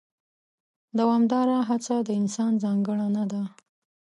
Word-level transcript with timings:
دوامداره 0.97 1.57
هڅه 1.69 1.95
د 2.07 2.09
انسان 2.21 2.51
ځانګړنه 2.63 3.23
ده. 3.31 3.43